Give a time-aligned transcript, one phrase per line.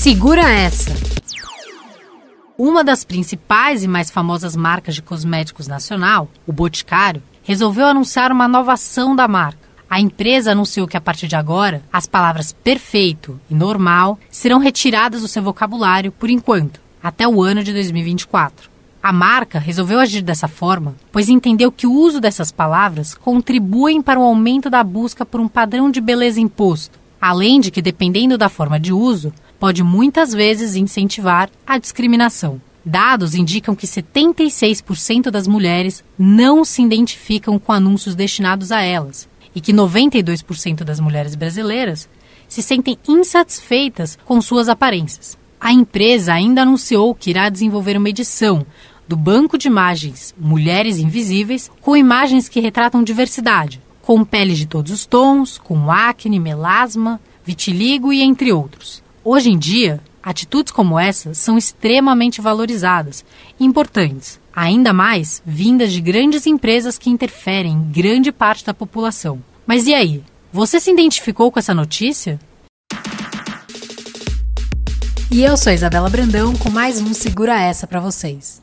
[0.00, 0.94] Segura essa!
[2.56, 8.48] Uma das principais e mais famosas marcas de cosméticos nacional, o Boticário, resolveu anunciar uma
[8.48, 9.68] nova ação da marca.
[9.90, 15.20] A empresa anunciou que a partir de agora, as palavras perfeito e normal serão retiradas
[15.20, 18.70] do seu vocabulário por enquanto, até o ano de 2024.
[19.02, 24.18] A marca resolveu agir dessa forma, pois entendeu que o uso dessas palavras contribuem para
[24.18, 28.48] o aumento da busca por um padrão de beleza imposto, além de que, dependendo da
[28.48, 32.60] forma de uso, pode muitas vezes incentivar a discriminação.
[32.84, 39.60] Dados indicam que 76% das mulheres não se identificam com anúncios destinados a elas e
[39.60, 42.08] que 92% das mulheres brasileiras
[42.48, 45.38] se sentem insatisfeitas com suas aparências.
[45.60, 48.64] A empresa ainda anunciou que irá desenvolver uma edição
[49.06, 54.90] do banco de imagens Mulheres Invisíveis com imagens que retratam diversidade, com peles de todos
[54.90, 59.04] os tons, com acne, melasma, vitiligo e entre outros.
[59.22, 63.24] Hoje em dia, atitudes como essa são extremamente valorizadas
[63.56, 69.40] e importantes, ainda mais vindas de grandes empresas que interferem em grande parte da população.
[69.64, 70.24] Mas e aí?
[70.52, 72.40] Você se identificou com essa notícia?
[75.30, 78.60] E eu sou Isabela Brandão com mais um Segura Essa para vocês.